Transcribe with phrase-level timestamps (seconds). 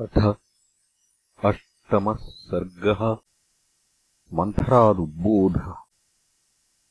[0.00, 0.34] अथ
[1.44, 3.16] अष्टमः सर्गः
[4.34, 5.74] मन्थरादुद्बोधः।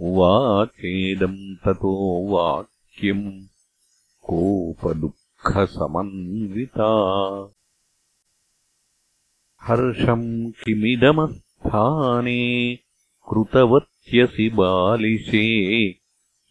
[0.02, 3.46] उवाचेदम् ततो वाक्यम्
[4.22, 6.90] कोपदुःखसमन्विता।
[9.62, 12.78] हर्षम् किमिदमस्थाने
[13.28, 15.92] कृतवत् ्यसि बालिशे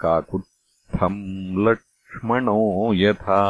[0.00, 3.42] काकुत्स्थम् लक्ष्मणो यथा।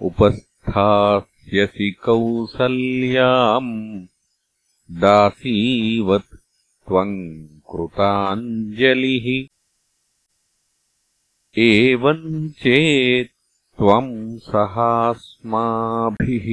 [0.01, 3.72] उपस्थास्यसि कौसल्याम्
[4.91, 6.35] दासीवत्
[6.88, 9.28] त्वम् कृताञ्जलिः।
[11.57, 13.31] एवम् चेत्
[13.78, 16.47] त्वम् सहास्माभिः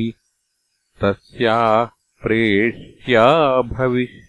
[1.01, 1.85] तस्याः
[2.23, 3.27] प्रेष्या
[3.63, 4.28] भविष्य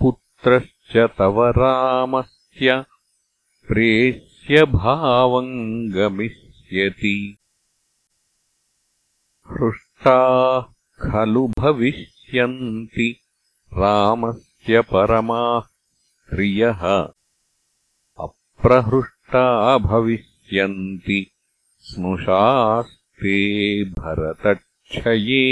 [0.00, 2.74] पुत्रश्च तव रामस्य
[3.68, 5.54] प्रेष्यभावम्
[5.94, 7.14] गमिष्यति
[9.50, 10.60] हृष्टाः
[11.04, 13.08] खलु भविष्यन्ति
[13.78, 15.60] रामस्य परमाः
[16.30, 16.82] प्रियः
[18.24, 19.46] अप्रहृष्टा
[19.88, 21.20] भविष्यन्ति
[21.90, 23.36] स्नुषास्ते
[23.98, 25.42] भरतक्षये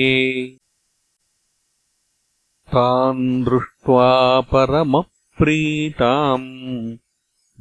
[2.73, 4.11] तान् दृष्ट्वा
[4.53, 6.45] परमप्रीताम्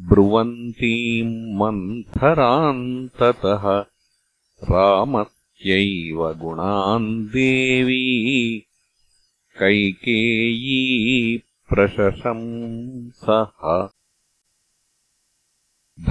[0.09, 2.83] ब्रुवन्तीम् मन्थराम्
[3.19, 3.63] ततः
[4.71, 8.05] रामस्यैव गुणान् देवी
[9.59, 10.83] कैकेयी
[11.69, 13.65] प्रशशंसः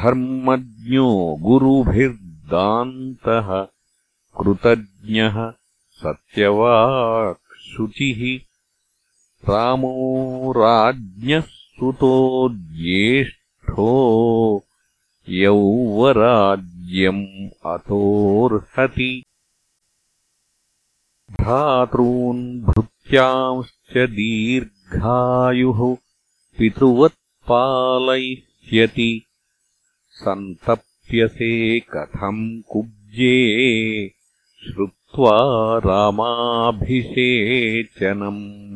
[0.00, 1.08] धर्मज्ञो
[1.46, 3.48] गुरुभिर्दान्तः
[4.40, 5.38] कृतज्ञः
[6.02, 8.20] सत्यवाक्शुचिः
[9.44, 14.64] रामो राज्ञः सुतो ज्येष्ठो
[15.28, 17.26] यौवराज्यम्
[17.66, 19.24] अतोऽर्हति
[21.30, 25.96] भ्रातॄन् भृत्यांश्च दीर्घायुः
[26.58, 29.22] पितृवत्पालयिष्यति।
[30.10, 34.10] सन्तप्यसे कथम् कुब्जे
[34.64, 38.67] श्रुत्वा रामाभिषेचनम्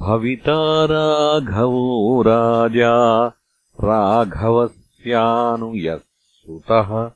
[0.00, 3.26] राघवो राजा
[3.84, 7.10] राघवस्यानुयः सुतः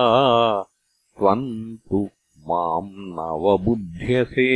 [1.18, 2.10] त्वम् तु
[2.48, 4.48] माम् नवबुध्यसे।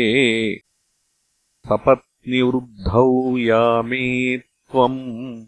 [1.67, 5.45] सपत्निवृद्धौ यामे त्वम्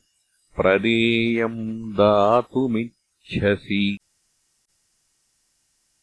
[0.56, 4.00] प्रदेयम् दातुमिच्छसि।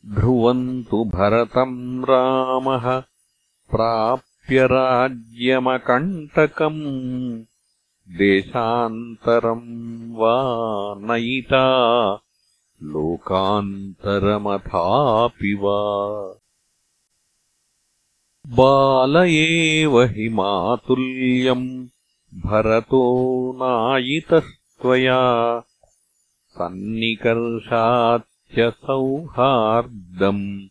[0.06, 3.02] ध्रुवम् तु भरतम् रामः
[3.70, 7.44] प्राप्य राज्यमकण्टकम्।
[8.16, 12.18] देशान्तरम् वा नयिता
[12.82, 16.34] लोकान्तरमथापि वा।
[18.46, 21.86] बाल एव हि मातुल्यम्
[22.34, 25.62] भरतो नायितस्त्वया
[26.48, 30.68] सन्निकर्षाच्च सौहार्दम्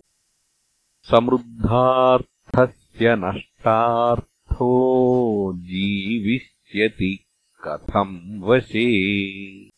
[1.11, 4.73] समृद्धार्थस्य नष्टार्थो
[5.57, 7.25] जीविष्यति
[7.69, 9.72] कथम् वशे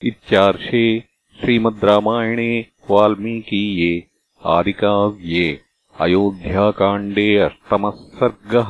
[0.03, 1.03] इत्यार्षे
[1.39, 4.07] श्रीमद् रामायणे वाल्मीकीये
[4.45, 5.61] आदिकाव्ये
[6.01, 8.69] अयोध्याकाण्डे अष्टमः सर्गः